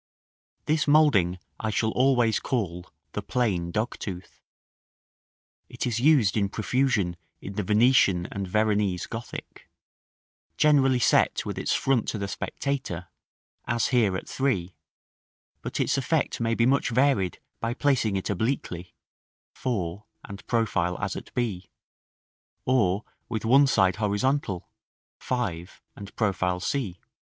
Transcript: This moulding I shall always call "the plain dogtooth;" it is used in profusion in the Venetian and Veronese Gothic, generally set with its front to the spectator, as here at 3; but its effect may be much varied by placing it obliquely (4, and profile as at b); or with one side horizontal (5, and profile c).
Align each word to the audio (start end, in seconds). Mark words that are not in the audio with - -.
This 0.65 0.87
moulding 0.87 1.37
I 1.59 1.69
shall 1.69 1.91
always 1.91 2.39
call 2.39 2.87
"the 3.11 3.21
plain 3.21 3.71
dogtooth;" 3.71 4.41
it 5.69 5.85
is 5.85 5.99
used 5.99 6.35
in 6.35 6.49
profusion 6.49 7.17
in 7.39 7.53
the 7.53 7.61
Venetian 7.61 8.25
and 8.31 8.47
Veronese 8.47 9.05
Gothic, 9.05 9.69
generally 10.57 10.97
set 10.97 11.45
with 11.45 11.59
its 11.59 11.75
front 11.75 12.07
to 12.07 12.17
the 12.17 12.27
spectator, 12.27 13.09
as 13.65 13.89
here 13.89 14.17
at 14.17 14.27
3; 14.27 14.75
but 15.61 15.79
its 15.79 15.99
effect 15.99 16.39
may 16.41 16.55
be 16.55 16.65
much 16.65 16.89
varied 16.89 17.39
by 17.59 17.75
placing 17.75 18.15
it 18.15 18.27
obliquely 18.27 18.95
(4, 19.53 20.03
and 20.25 20.47
profile 20.47 20.97
as 20.99 21.15
at 21.15 21.31
b); 21.35 21.69
or 22.65 23.03
with 23.29 23.45
one 23.45 23.67
side 23.67 23.97
horizontal 23.97 24.67
(5, 25.19 25.79
and 25.95 26.15
profile 26.15 26.59
c). 26.59 26.97